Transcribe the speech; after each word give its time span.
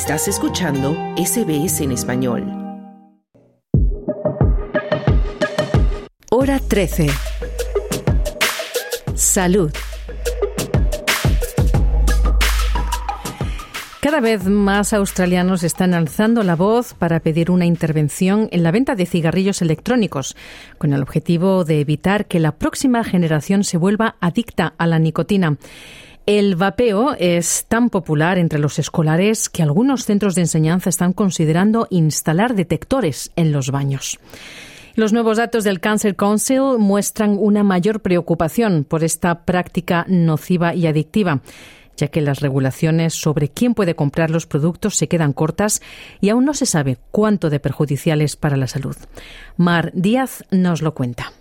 Estás 0.00 0.28
escuchando 0.28 0.96
SBS 1.16 1.80
en 1.80 1.90
español. 1.90 2.44
Hora 6.30 6.60
13. 6.60 7.08
Salud. 9.16 9.72
Cada 14.00 14.20
vez 14.20 14.44
más 14.44 14.92
australianos 14.92 15.64
están 15.64 15.92
alzando 15.94 16.44
la 16.44 16.54
voz 16.54 16.94
para 16.94 17.18
pedir 17.18 17.50
una 17.50 17.66
intervención 17.66 18.48
en 18.52 18.62
la 18.62 18.70
venta 18.70 18.94
de 18.94 19.04
cigarrillos 19.04 19.62
electrónicos, 19.62 20.36
con 20.78 20.92
el 20.92 21.02
objetivo 21.02 21.64
de 21.64 21.80
evitar 21.80 22.26
que 22.26 22.38
la 22.38 22.52
próxima 22.52 23.02
generación 23.02 23.64
se 23.64 23.78
vuelva 23.78 24.14
adicta 24.20 24.74
a 24.78 24.86
la 24.86 25.00
nicotina. 25.00 25.58
El 26.28 26.56
vapeo 26.56 27.16
es 27.18 27.64
tan 27.68 27.88
popular 27.88 28.36
entre 28.36 28.58
los 28.58 28.78
escolares 28.78 29.48
que 29.48 29.62
algunos 29.62 30.04
centros 30.04 30.34
de 30.34 30.42
enseñanza 30.42 30.90
están 30.90 31.14
considerando 31.14 31.86
instalar 31.88 32.54
detectores 32.54 33.32
en 33.34 33.50
los 33.50 33.70
baños. 33.70 34.18
Los 34.94 35.14
nuevos 35.14 35.38
datos 35.38 35.64
del 35.64 35.80
Cancer 35.80 36.16
Council 36.16 36.76
muestran 36.78 37.38
una 37.40 37.62
mayor 37.62 38.00
preocupación 38.00 38.84
por 38.84 39.04
esta 39.04 39.46
práctica 39.46 40.04
nociva 40.06 40.74
y 40.74 40.86
adictiva 40.86 41.40
ya 41.96 42.08
que 42.08 42.20
las 42.20 42.40
regulaciones 42.40 43.14
sobre 43.14 43.48
quién 43.48 43.72
puede 43.72 43.96
comprar 43.96 44.30
los 44.30 44.46
productos 44.46 44.96
se 44.96 45.08
quedan 45.08 45.32
cortas 45.32 45.80
y 46.20 46.28
aún 46.28 46.44
no 46.44 46.52
se 46.52 46.66
sabe 46.66 46.98
cuánto 47.10 47.48
de 47.48 47.58
perjudiciales 47.58 48.36
para 48.36 48.58
la 48.58 48.66
salud. 48.66 48.96
Mar 49.56 49.92
Díaz 49.94 50.44
nos 50.50 50.82
lo 50.82 50.92
cuenta. 50.92 51.32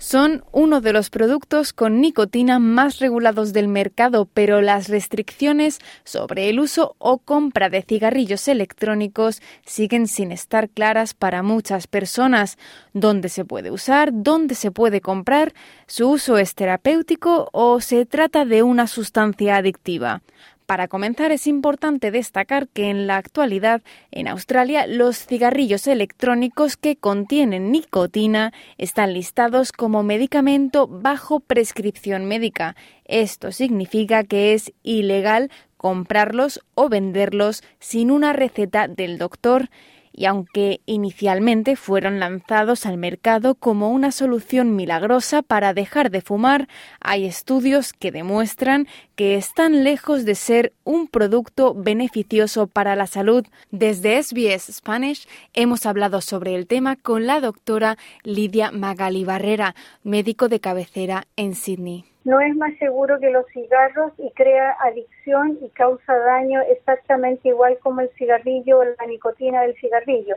Son 0.00 0.44
uno 0.50 0.80
de 0.80 0.94
los 0.94 1.10
productos 1.10 1.74
con 1.74 2.00
nicotina 2.00 2.58
más 2.58 3.00
regulados 3.00 3.52
del 3.52 3.68
mercado, 3.68 4.26
pero 4.32 4.62
las 4.62 4.88
restricciones 4.88 5.78
sobre 6.04 6.48
el 6.48 6.58
uso 6.58 6.96
o 6.96 7.18
compra 7.18 7.68
de 7.68 7.82
cigarrillos 7.82 8.48
electrónicos 8.48 9.42
siguen 9.66 10.08
sin 10.08 10.32
estar 10.32 10.70
claras 10.70 11.12
para 11.12 11.42
muchas 11.42 11.86
personas. 11.86 12.56
¿Dónde 12.94 13.28
se 13.28 13.44
puede 13.44 13.70
usar? 13.70 14.08
¿Dónde 14.10 14.54
se 14.54 14.70
puede 14.70 15.02
comprar? 15.02 15.52
¿Su 15.86 16.08
uso 16.08 16.38
es 16.38 16.54
terapéutico 16.54 17.50
o 17.52 17.82
se 17.82 18.06
trata 18.06 18.46
de 18.46 18.62
una 18.62 18.86
sustancia 18.86 19.56
adictiva? 19.56 20.22
Para 20.70 20.86
comenzar, 20.86 21.32
es 21.32 21.48
importante 21.48 22.12
destacar 22.12 22.68
que 22.68 22.90
en 22.90 23.08
la 23.08 23.16
actualidad 23.16 23.82
en 24.12 24.28
Australia 24.28 24.86
los 24.86 25.26
cigarrillos 25.26 25.88
electrónicos 25.88 26.76
que 26.76 26.94
contienen 26.94 27.72
nicotina 27.72 28.52
están 28.78 29.12
listados 29.12 29.72
como 29.72 30.04
medicamento 30.04 30.86
bajo 30.86 31.40
prescripción 31.40 32.24
médica. 32.26 32.76
Esto 33.04 33.50
significa 33.50 34.22
que 34.22 34.54
es 34.54 34.72
ilegal 34.84 35.50
comprarlos 35.76 36.60
o 36.76 36.88
venderlos 36.88 37.64
sin 37.80 38.12
una 38.12 38.32
receta 38.32 38.86
del 38.86 39.18
doctor 39.18 39.70
y 40.12 40.26
aunque 40.26 40.80
inicialmente 40.86 41.76
fueron 41.76 42.18
lanzados 42.20 42.86
al 42.86 42.96
mercado 42.96 43.54
como 43.54 43.90
una 43.90 44.12
solución 44.12 44.76
milagrosa 44.76 45.42
para 45.42 45.74
dejar 45.74 46.10
de 46.10 46.20
fumar, 46.20 46.68
hay 47.00 47.26
estudios 47.26 47.92
que 47.92 48.10
demuestran 48.10 48.86
que 49.14 49.36
están 49.36 49.84
lejos 49.84 50.24
de 50.24 50.34
ser 50.34 50.72
un 50.84 51.06
producto 51.08 51.74
beneficioso 51.74 52.66
para 52.66 52.96
la 52.96 53.06
salud. 53.06 53.46
Desde 53.70 54.22
SBS 54.22 54.72
Spanish 54.72 55.28
hemos 55.54 55.86
hablado 55.86 56.20
sobre 56.20 56.54
el 56.54 56.66
tema 56.66 56.96
con 56.96 57.26
la 57.26 57.40
doctora 57.40 57.98
Lidia 58.24 58.70
Magali 58.70 59.24
Barrera, 59.24 59.74
médico 60.02 60.48
de 60.48 60.60
cabecera 60.60 61.26
en 61.36 61.54
Sydney 61.54 62.09
no 62.24 62.40
es 62.40 62.54
más 62.54 62.76
seguro 62.78 63.18
que 63.18 63.30
los 63.30 63.46
cigarros 63.46 64.12
y 64.18 64.30
crea 64.32 64.76
adicción 64.80 65.58
y 65.62 65.68
causa 65.70 66.14
daño 66.16 66.60
exactamente 66.62 67.48
igual 67.48 67.78
como 67.78 68.02
el 68.02 68.10
cigarrillo 68.10 68.78
o 68.78 68.84
la 68.84 69.06
nicotina 69.06 69.62
del 69.62 69.74
cigarrillo. 69.76 70.36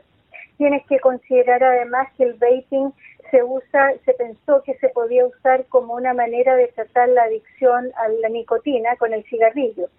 Tienes 0.57 0.85
que 0.87 0.99
considerar 0.99 1.63
además 1.63 2.07
que 2.15 2.23
el 2.23 2.33
vaping 2.35 2.93
se 3.31 3.43
usa, 3.43 3.93
se 4.05 4.13
pensó 4.13 4.63
que 4.63 4.75
se 4.75 4.89
podía 4.89 5.25
usar 5.25 5.65
como 5.65 5.95
una 5.95 6.13
manera 6.13 6.55
de 6.55 6.67
tratar 6.67 7.09
la 7.09 7.23
adicción 7.23 7.91
a 7.95 8.07
la 8.07 8.29
nicotina 8.29 8.95
con 8.97 9.13
el 9.13 9.23
cigarrillo. 9.25 9.89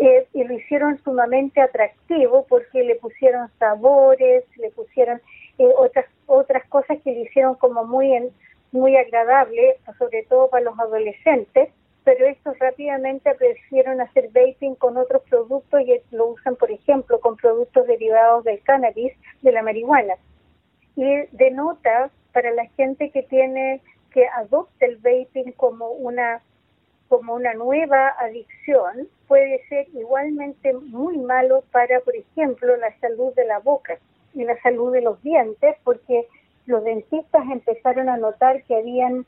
Eh, 0.00 0.26
y 0.34 0.44
lo 0.44 0.54
hicieron 0.54 0.98
sumamente 1.02 1.60
atractivo 1.60 2.46
porque 2.48 2.84
le 2.84 2.96
pusieron 2.96 3.48
sabores, 3.58 4.44
le 4.56 4.70
pusieron 4.70 5.20
eh, 5.58 5.72
otras 5.76 6.06
otras 6.26 6.64
cosas 6.68 6.98
que 7.02 7.10
le 7.12 7.22
hicieron 7.22 7.54
como 7.56 7.84
muy 7.84 8.12
en, 8.12 8.30
muy 8.72 8.96
agradable, 8.96 9.76
sobre 9.98 10.24
todo 10.24 10.48
para 10.50 10.64
los 10.64 10.78
adolescentes, 10.78 11.70
pero 12.04 12.26
estos 12.26 12.58
rápidamente 12.58 13.34
prefieren 13.34 14.00
hacer 14.00 14.28
vaping 14.28 14.74
con 14.76 14.96
otros 14.96 15.22
productos 15.28 15.82
y 15.82 16.00
lo 16.10 16.28
usan, 16.28 16.56
por 16.56 16.70
ejemplo, 16.70 17.20
con 17.20 17.36
productos 17.36 17.86
derivados 17.86 18.44
del 18.44 18.62
cannabis, 18.62 19.12
de 19.42 19.52
la 19.52 19.62
marihuana. 19.62 20.14
Y 20.96 21.04
denota 21.32 22.10
para 22.32 22.50
la 22.52 22.66
gente 22.76 23.10
que 23.10 23.22
tiene 23.24 23.82
que 24.12 24.26
adopta 24.26 24.86
el 24.86 24.96
vaping 24.96 25.52
como 25.52 25.90
una 25.90 26.40
como 27.08 27.34
una 27.34 27.54
nueva 27.54 28.14
adicción, 28.18 29.08
puede 29.26 29.66
ser 29.68 29.88
igualmente 29.94 30.74
muy 30.74 31.16
malo 31.16 31.64
para, 31.72 32.00
por 32.00 32.14
ejemplo, 32.14 32.76
la 32.76 32.94
salud 33.00 33.34
de 33.34 33.46
la 33.46 33.60
boca 33.60 33.98
y 34.34 34.44
la 34.44 34.60
salud 34.60 34.92
de 34.92 35.00
los 35.00 35.22
dientes, 35.22 35.76
porque 35.84 36.28
los 36.68 36.84
dentistas 36.84 37.42
empezaron 37.50 38.08
a 38.08 38.18
notar 38.18 38.62
que 38.64 38.76
habían 38.76 39.24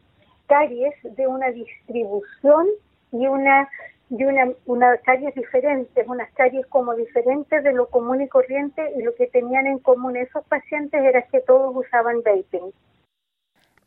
caries 0.47 0.95
de 1.03 1.27
una 1.27 1.51
distribución 1.51 2.67
y 3.13 3.27
una 3.27 3.69
y 4.11 4.25
una, 4.25 4.97
caries 5.05 5.35
diferentes, 5.37 6.07
unas 6.09 6.31
caries 6.33 6.67
como 6.67 6.95
diferentes 6.97 7.63
de 7.63 7.73
lo 7.73 7.89
común 7.89 8.21
y 8.21 8.29
corriente 8.29 8.83
y 8.97 9.03
lo 9.03 9.15
que 9.15 9.29
tenían 9.29 9.69
en 9.69 9.79
común 9.79 10.17
esos 10.17 10.45
pacientes 10.47 11.01
era 11.01 11.23
que 11.23 11.41
todos 11.41 11.75
usaban 11.77 12.23
vaping. 12.25 12.73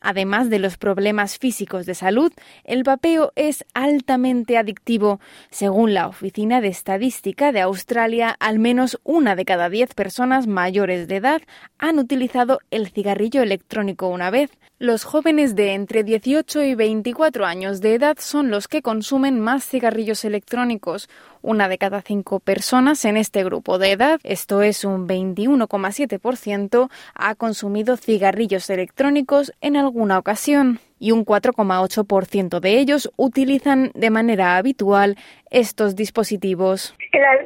Además 0.03 0.49
de 0.49 0.59
los 0.59 0.77
problemas 0.77 1.39
físicos 1.39 1.85
de 1.85 1.95
salud, 1.95 2.31
el 2.65 2.83
vapeo 2.83 3.31
es 3.37 3.65
altamente 3.73 4.57
adictivo. 4.57 5.21
Según 5.49 5.93
la 5.93 6.07
Oficina 6.07 6.59
de 6.59 6.67
Estadística 6.67 7.53
de 7.53 7.61
Australia, 7.61 8.35
al 8.41 8.59
menos 8.59 8.99
una 9.03 9.37
de 9.37 9.45
cada 9.45 9.69
diez 9.69 9.93
personas 9.93 10.45
mayores 10.45 11.07
de 11.07 11.15
edad 11.15 11.41
han 11.79 11.99
utilizado 11.99 12.59
el 12.69 12.89
cigarrillo 12.89 13.41
electrónico 13.41 14.09
una 14.09 14.29
vez. 14.29 14.51
Los 14.83 15.05
jóvenes 15.05 15.55
de 15.55 15.75
entre 15.75 16.03
18 16.03 16.61
y 16.63 16.75
24 16.75 17.45
años 17.45 17.79
de 17.79 17.95
edad 17.95 18.17
son 18.19 18.51
los 18.51 18.67
que 18.67 18.81
consumen 18.81 19.39
más 19.39 19.65
cigarrillos 19.65 20.25
electrónicos. 20.25 21.09
Una 21.41 21.69
de 21.69 21.77
cada 21.77 22.01
cinco 22.01 22.41
personas 22.41 23.05
en 23.05 23.15
este 23.15 23.45
grupo 23.45 23.79
de 23.79 23.93
edad, 23.93 24.19
esto 24.25 24.61
es 24.61 24.83
un 24.83 25.07
21,7%, 25.07 26.89
ha 27.15 27.35
consumido 27.35 27.95
cigarrillos 27.95 28.69
electrónicos 28.69 29.53
en 29.61 29.77
alguna 29.77 30.19
ocasión 30.19 30.81
y 30.99 31.13
un 31.13 31.25
4,8% 31.25 32.59
de 32.59 32.77
ellos 32.77 33.09
utilizan 33.15 33.91
de 33.95 34.09
manera 34.09 34.57
habitual 34.57 35.15
estos 35.49 35.95
dispositivos. 35.95 36.93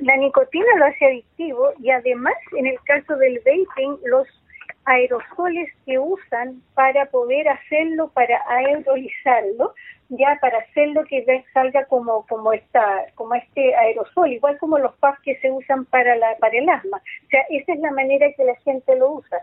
La, 0.02 0.18
nicotina 0.18 0.66
lo 0.80 0.86
hace 0.86 1.06
adictivo 1.06 1.70
y 1.84 1.92
además 1.92 2.34
en 2.58 2.66
el 2.66 2.80
caso 2.88 3.16
del 3.16 3.38
vaping 3.46 4.00
los 4.06 4.28
aerosoles 4.88 5.70
que 5.86 6.00
usan 6.00 6.62
para 6.74 7.06
poder 7.08 7.48
hacerlo, 7.50 8.09
para 8.14 8.42
aerolizarlo, 8.48 9.75
ya 10.09 10.38
para 10.40 10.59
hacerlo 10.59 11.03
que 11.03 11.25
salga 11.53 11.84
como 11.86 12.25
como 12.28 12.52
como 13.16 13.36
este 13.36 13.76
aerosol, 13.76 14.31
igual 14.31 14.58
como 14.59 14.80
los 14.80 14.96
PAS 14.96 15.20
que 15.24 15.38
se 15.40 15.52
usan 15.52 15.84
para 15.86 16.16
la 16.16 16.38
para 16.38 16.58
el 16.58 16.70
asma. 16.70 16.97
O 16.97 17.28
sea, 17.30 17.42
esa 17.50 17.74
es 17.74 17.80
la 17.80 17.92
manera 17.92 18.31
que 18.36 18.46
la 18.46 18.56
gente 18.58 18.96
lo 18.96 19.12
usa. 19.12 19.38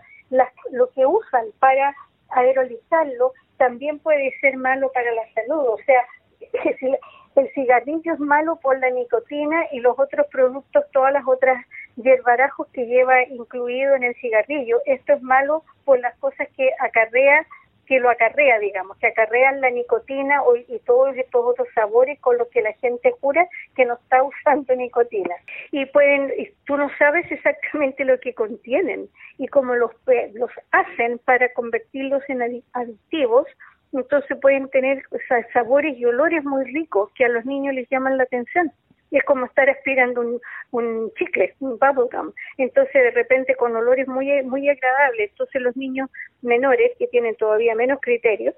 lo 0.70 0.90
que 0.92 1.04
usan 1.04 1.44
para 1.58 1.94
aerolizarlo 2.30 3.32
también 3.58 3.98
puede 3.98 4.32
ser 4.40 4.56
malo 4.56 4.90
para 4.92 5.12
la 5.12 5.30
salud. 5.34 5.68
O 5.68 5.78
sea, 5.84 6.02
el 7.36 7.52
cigarrillo 7.52 8.14
es 8.14 8.20
malo 8.20 8.56
por 8.56 8.78
la 8.78 8.88
nicotina 8.88 9.66
y 9.72 9.80
los 9.80 9.98
otros 9.98 10.26
productos, 10.28 10.84
todas 10.92 11.12
las 11.12 11.26
otras 11.26 11.62
hierbarajos 11.96 12.68
que 12.68 12.86
lleva 12.86 13.22
incluido 13.24 13.94
en 13.94 14.04
el 14.04 14.14
cigarrillo. 14.16 14.80
Esto 14.86 15.14
es 15.14 15.22
malo 15.22 15.64
por 15.84 16.00
las 16.00 16.16
cosas 16.18 16.48
que 16.56 16.70
acarrea, 16.80 17.46
que 17.86 18.00
lo 18.00 18.08
acarrea, 18.08 18.58
digamos, 18.58 18.96
que 18.98 19.08
acarrean 19.08 19.60
la 19.60 19.70
nicotina 19.70 20.42
y 20.68 20.78
todos 20.80 21.16
estos 21.16 21.44
otros 21.44 21.68
sabores 21.74 22.18
con 22.20 22.38
los 22.38 22.48
que 22.48 22.62
la 22.62 22.72
gente 22.74 23.12
jura 23.20 23.46
que 23.76 23.84
no 23.84 23.94
está 23.94 24.22
usando 24.24 24.74
nicotina. 24.74 25.34
Y 25.70 25.86
pueden, 25.86 26.32
tú 26.66 26.76
no 26.76 26.90
sabes 26.98 27.30
exactamente 27.30 28.04
lo 28.04 28.18
que 28.20 28.34
contienen 28.34 29.08
y 29.38 29.48
cómo 29.48 29.74
los, 29.74 29.90
los 30.34 30.50
hacen 30.70 31.18
para 31.18 31.52
convertirlos 31.52 32.22
en 32.28 32.62
adictivos 32.72 33.46
entonces 33.92 34.36
pueden 34.40 34.68
tener 34.70 35.04
sabores 35.52 35.96
y 35.96 36.04
olores 36.04 36.44
muy 36.44 36.64
ricos 36.64 37.10
que 37.14 37.24
a 37.24 37.28
los 37.28 37.44
niños 37.44 37.74
les 37.74 37.88
llaman 37.88 38.16
la 38.16 38.24
atención 38.24 38.72
es 39.18 39.24
como 39.24 39.46
estar 39.46 39.68
aspirando 39.70 40.20
un, 40.20 40.40
un 40.70 41.12
chicle, 41.14 41.54
un 41.60 41.78
bubblegum. 41.78 42.32
Entonces, 42.58 42.94
de 42.94 43.10
repente, 43.10 43.54
con 43.56 43.74
olores 43.74 44.08
muy, 44.08 44.42
muy 44.42 44.68
agradables. 44.68 45.30
Entonces, 45.30 45.62
los 45.62 45.76
niños 45.76 46.10
menores, 46.42 46.92
que 46.98 47.06
tienen 47.08 47.36
todavía 47.36 47.74
menos 47.74 47.98
criterios, 48.00 48.54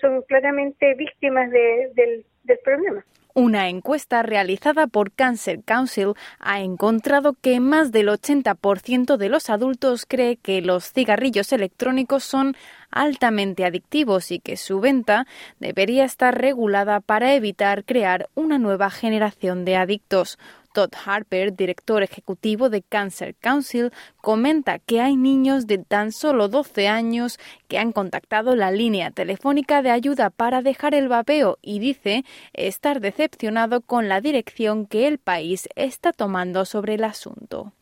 son, 0.00 0.22
claramente 0.22 0.94
víctimas 0.94 1.50
del 1.50 2.24
Una 3.32 3.68
encuesta 3.68 4.22
realizada 4.22 4.88
por 4.88 5.12
Cancer 5.12 5.62
Council 5.64 6.14
ha 6.40 6.60
encontrado 6.60 7.36
que 7.40 7.60
más 7.60 7.92
del 7.92 8.08
80% 8.08 9.16
de 9.16 9.28
los 9.28 9.50
adultos 9.50 10.04
cree 10.04 10.36
que 10.36 10.60
los 10.62 10.92
cigarrillos 10.92 11.52
electrónicos 11.52 12.24
son 12.24 12.56
altamente 12.90 13.64
adictivos 13.64 14.32
y 14.32 14.40
que 14.40 14.56
su 14.56 14.80
venta 14.80 15.28
debería 15.60 16.04
estar 16.04 16.36
regulada 16.36 16.98
para 17.00 17.34
evitar 17.34 17.84
crear 17.84 18.28
una 18.34 18.58
nueva 18.58 18.90
generación 18.90 19.64
de 19.64 19.76
adictos. 19.76 20.36
Todd 20.72 20.90
Harper, 21.04 21.54
director 21.54 22.02
ejecutivo 22.02 22.68
de 22.70 22.82
Cancer 22.82 23.34
Council, 23.34 23.90
comenta 24.20 24.78
que 24.78 25.00
hay 25.00 25.16
niños 25.16 25.66
de 25.66 25.78
tan 25.78 26.12
solo 26.12 26.48
12 26.48 26.88
años 26.88 27.38
que 27.68 27.78
han 27.78 27.92
contactado 27.92 28.56
la 28.56 28.70
línea 28.70 29.10
telefónica 29.10 29.82
de 29.82 29.90
ayuda 29.90 30.30
para 30.30 30.62
dejar 30.62 30.94
el 30.94 31.08
vapeo 31.08 31.58
y 31.62 31.78
dice 31.78 32.24
estar 32.52 33.00
decepcionado 33.00 33.80
con 33.80 34.08
la 34.08 34.20
dirección 34.20 34.86
que 34.86 35.06
el 35.06 35.18
país 35.18 35.68
está 35.74 36.12
tomando 36.12 36.64
sobre 36.64 36.94
el 36.94 37.04
asunto. 37.04 37.72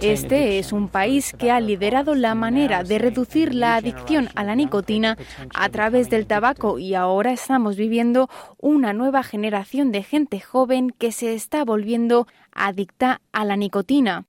Este 0.00 0.58
es 0.58 0.72
un 0.72 0.88
país 0.88 1.34
que 1.36 1.50
ha 1.50 1.60
liderado 1.60 2.14
la 2.14 2.34
manera 2.34 2.84
de 2.84 2.98
reducir 2.98 3.54
la 3.54 3.76
adicción 3.76 4.30
a 4.34 4.42
la 4.42 4.54
nicotina 4.54 5.18
a 5.54 5.68
través 5.68 6.08
del 6.08 6.26
tabaco. 6.26 6.78
y 6.78 6.94
ahora 6.94 7.32
estamos 7.32 7.76
viviendo 7.76 8.30
una 8.58 8.92
nueva 8.92 9.22
generación 9.22 9.92
de 9.92 10.02
gente 10.02 10.40
joven 10.40 10.90
que 10.90 11.12
se 11.12 11.34
está 11.34 11.64
volviendo 11.64 12.26
adicta 12.56 13.20
a 13.32 13.44
la 13.44 13.56
nicotina. 13.56 14.24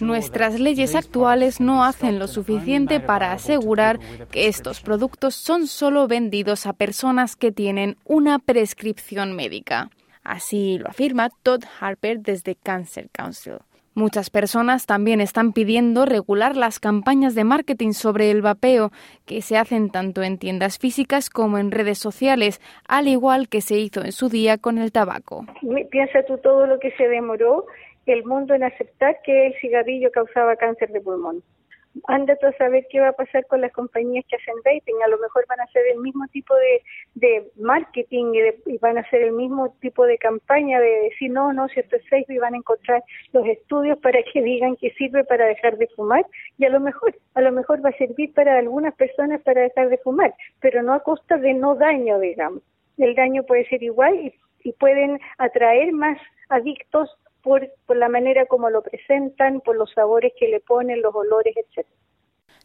Nuestras 0.00 0.58
leyes 0.58 0.94
actuales 0.94 1.60
no 1.60 1.84
hacen 1.84 2.18
lo 2.18 2.26
suficiente 2.26 3.00
para 3.00 3.32
asegurar 3.32 3.98
que 4.30 4.48
estos 4.48 4.80
productos 4.80 5.34
son 5.34 5.66
solo 5.66 6.08
vendidos 6.08 6.64
a 6.66 6.72
personas 6.72 7.36
que 7.36 7.52
tienen 7.52 7.98
una 8.04 8.38
prescripción 8.38 9.36
médica. 9.36 9.90
Así 10.22 10.78
lo 10.78 10.88
afirma 10.88 11.28
Todd 11.42 11.64
Harper 11.80 12.20
desde 12.20 12.54
Cancer 12.54 13.10
Council. 13.10 13.58
Muchas 13.98 14.30
personas 14.30 14.86
también 14.86 15.20
están 15.20 15.52
pidiendo 15.52 16.06
regular 16.06 16.56
las 16.56 16.78
campañas 16.78 17.34
de 17.34 17.42
marketing 17.42 17.90
sobre 17.90 18.30
el 18.30 18.42
vapeo 18.42 18.92
que 19.26 19.42
se 19.42 19.56
hacen 19.58 19.90
tanto 19.90 20.22
en 20.22 20.38
tiendas 20.38 20.78
físicas 20.78 21.28
como 21.28 21.58
en 21.58 21.72
redes 21.72 21.98
sociales, 21.98 22.60
al 22.86 23.08
igual 23.08 23.48
que 23.48 23.60
se 23.60 23.76
hizo 23.76 24.04
en 24.04 24.12
su 24.12 24.28
día 24.28 24.56
con 24.56 24.78
el 24.78 24.92
tabaco. 24.92 25.46
Piensa 25.90 26.22
tú 26.28 26.38
todo 26.38 26.68
lo 26.68 26.78
que 26.78 26.92
se 26.92 27.08
demoró 27.08 27.66
el 28.06 28.24
mundo 28.24 28.54
en 28.54 28.62
aceptar 28.62 29.16
que 29.24 29.48
el 29.48 29.54
cigarrillo 29.60 30.12
causaba 30.12 30.54
cáncer 30.54 30.90
de 30.92 31.00
pulmón 31.00 31.42
anda 32.06 32.34
a 32.34 32.52
saber 32.52 32.86
qué 32.90 33.00
va 33.00 33.08
a 33.08 33.12
pasar 33.12 33.46
con 33.46 33.60
las 33.60 33.72
compañías 33.72 34.24
que 34.28 34.36
hacen 34.36 34.54
vaping. 34.64 35.02
A 35.04 35.08
lo 35.08 35.18
mejor 35.18 35.44
van 35.48 35.60
a 35.60 35.64
hacer 35.64 35.82
el 35.92 36.00
mismo 36.00 36.26
tipo 36.28 36.54
de, 36.54 36.82
de 37.14 37.50
marketing 37.56 38.32
y, 38.66 38.78
van 38.78 38.98
a 38.98 39.00
hacer 39.00 39.22
el 39.22 39.32
mismo 39.32 39.74
tipo 39.80 40.06
de 40.06 40.18
campaña 40.18 40.80
de 40.80 41.10
decir, 41.10 41.30
no, 41.30 41.52
no, 41.52 41.68
si 41.68 41.80
esto 41.80 41.96
es 41.96 42.02
safe 42.04 42.26
y 42.28 42.38
van 42.38 42.54
a 42.54 42.58
encontrar 42.58 43.02
los 43.32 43.46
estudios 43.46 43.98
para 43.98 44.22
que 44.22 44.42
digan 44.50 44.76
que 44.76 44.90
sirve 44.92 45.24
para 45.24 45.46
dejar 45.46 45.76
de 45.78 45.88
fumar 45.88 46.24
y 46.58 46.64
a 46.64 46.70
lo 46.70 46.80
mejor, 46.80 47.16
a 47.34 47.40
lo 47.40 47.52
mejor 47.52 47.84
va 47.84 47.90
a 47.90 47.98
servir 47.98 48.32
para 48.34 48.58
algunas 48.58 48.94
personas 48.94 49.40
para 49.42 49.62
dejar 49.62 49.88
de 49.88 49.98
fumar, 49.98 50.34
pero 50.60 50.82
no 50.82 50.92
a 50.92 51.00
costa 51.00 51.36
de 51.36 51.54
no 51.54 51.74
daño, 51.74 52.18
digamos. 52.18 52.62
El 52.96 53.14
daño 53.14 53.44
puede 53.44 53.66
ser 53.68 53.82
igual 53.82 54.14
y, 54.14 54.34
y 54.64 54.72
pueden 54.72 55.20
atraer 55.38 55.92
más 55.92 56.18
adictos 56.48 57.16
por, 57.48 57.96
la 57.96 58.08
manera 58.08 58.46
como 58.46 58.68
lo 58.68 58.82
presentan, 58.82 59.60
por 59.60 59.76
los 59.76 59.90
sabores 59.92 60.32
que 60.38 60.48
le 60.48 60.60
ponen, 60.60 61.00
los 61.00 61.14
olores, 61.14 61.54
etc. 61.56 61.86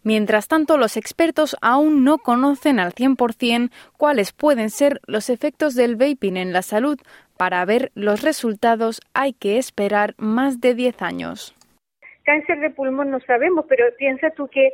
Mientras 0.03 0.49
tanto, 0.49 0.77
los 0.77 0.97
expertos 0.97 1.55
aún 1.61 2.03
no 2.03 2.17
conocen 2.17 2.79
al 2.79 2.91
100% 2.91 3.71
cuáles 3.97 4.33
pueden 4.33 4.69
ser 4.69 4.99
los 5.07 5.29
efectos 5.29 5.75
del 5.75 5.95
vaping 5.95 6.35
en 6.35 6.51
la 6.51 6.61
salud. 6.61 6.99
Para 7.37 7.63
ver 7.63 7.91
los 7.95 8.21
resultados 8.21 8.99
hay 9.13 9.31
que 9.31 9.57
esperar 9.57 10.13
más 10.17 10.59
de 10.59 10.75
10 10.75 11.01
años. 11.01 11.55
Cáncer 12.23 12.59
de 12.59 12.69
pulmón 12.69 13.11
no 13.11 13.19
sabemos, 13.21 13.65
pero 13.67 13.85
piensa 13.97 14.29
tú 14.31 14.47
que 14.47 14.71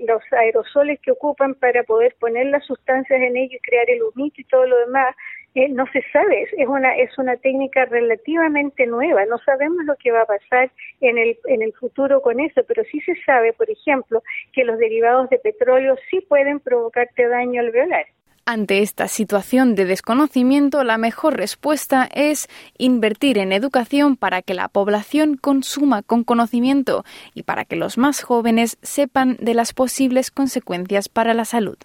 los 0.00 0.22
aerosoles 0.32 0.98
que 1.00 1.10
ocupan 1.10 1.54
para 1.54 1.82
poder 1.84 2.16
poner 2.18 2.46
las 2.46 2.64
sustancias 2.64 3.20
en 3.20 3.36
ellos 3.36 3.54
y 3.54 3.60
crear 3.60 3.88
el 3.88 4.02
humito 4.02 4.40
y 4.40 4.44
todo 4.44 4.66
lo 4.66 4.78
demás 4.78 5.14
eh, 5.54 5.68
no 5.68 5.84
se 5.92 6.02
sabe, 6.12 6.42
es 6.42 6.68
una, 6.68 6.96
es 6.96 7.16
una 7.18 7.36
técnica 7.36 7.84
relativamente 7.84 8.86
nueva, 8.86 9.24
no 9.26 9.38
sabemos 9.38 9.84
lo 9.84 9.96
que 9.96 10.12
va 10.12 10.22
a 10.22 10.26
pasar 10.26 10.70
en 11.00 11.18
el, 11.18 11.36
en 11.46 11.62
el 11.62 11.72
futuro 11.72 12.22
con 12.22 12.38
eso, 12.40 12.62
pero 12.68 12.84
sí 12.84 13.00
se 13.00 13.14
sabe, 13.24 13.52
por 13.52 13.68
ejemplo, 13.70 14.22
que 14.52 14.64
los 14.64 14.78
derivados 14.78 15.28
de 15.30 15.38
petróleo 15.38 15.96
sí 16.10 16.20
pueden 16.20 16.60
provocarte 16.60 17.26
daño 17.28 17.60
alveolar. 17.60 18.06
Ante 18.46 18.80
esta 18.80 19.06
situación 19.06 19.74
de 19.74 19.84
desconocimiento, 19.84 20.82
la 20.82 20.98
mejor 20.98 21.36
respuesta 21.36 22.08
es 22.12 22.48
invertir 22.78 23.38
en 23.38 23.52
educación 23.52 24.16
para 24.16 24.42
que 24.42 24.54
la 24.54 24.68
población 24.68 25.36
consuma 25.36 26.02
con 26.02 26.24
conocimiento 26.24 27.04
y 27.34 27.42
para 27.42 27.64
que 27.64 27.76
los 27.76 27.98
más 27.98 28.22
jóvenes 28.22 28.78
sepan 28.82 29.36
de 29.40 29.54
las 29.54 29.72
posibles 29.72 30.30
consecuencias 30.30 31.08
para 31.08 31.34
la 31.34 31.44
salud. 31.44 31.76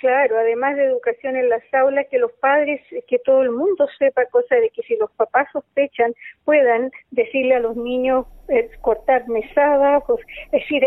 Claro, 0.00 0.38
además 0.38 0.76
de 0.76 0.84
educación 0.84 1.36
en 1.36 1.48
las 1.48 1.62
aulas, 1.72 2.06
que 2.08 2.18
los 2.18 2.30
padres, 2.40 2.80
que 3.08 3.18
todo 3.18 3.42
el 3.42 3.50
mundo 3.50 3.88
sepa, 3.98 4.26
cosa 4.26 4.54
de 4.54 4.70
que 4.70 4.82
si 4.82 4.96
los 4.96 5.10
papás 5.12 5.48
sospechan, 5.52 6.14
puedan 6.44 6.92
decirle 7.10 7.56
a 7.56 7.60
los 7.60 7.76
niños 7.76 8.26
eh, 8.48 8.70
cortar 8.80 9.28
mesadas, 9.28 10.04
es 10.46 10.50
decir, 10.52 10.84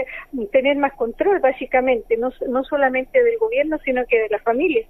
tener 0.52 0.78
más 0.78 0.94
control 0.94 1.40
básicamente, 1.40 2.16
no, 2.16 2.32
no 2.48 2.64
solamente 2.64 3.22
del 3.22 3.38
gobierno, 3.38 3.78
sino 3.84 4.06
que 4.06 4.18
de 4.18 4.30
la 4.30 4.40
familia. 4.40 4.88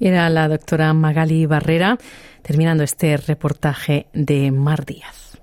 Era 0.00 0.28
la 0.28 0.48
doctora 0.48 0.92
Magali 0.92 1.46
Barrera 1.46 1.98
terminando 2.42 2.82
este 2.82 3.16
reportaje 3.16 4.06
de 4.12 4.50
Mar 4.50 4.84
Díaz. 4.84 5.40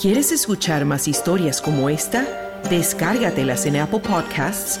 ¿Quieres 0.00 0.32
escuchar 0.32 0.84
más 0.84 1.06
historias 1.06 1.62
como 1.62 1.88
esta? 1.88 2.26
Descárgatelas 2.68 3.64
en 3.66 3.76
Apple 3.76 4.00
Podcasts 4.00 4.80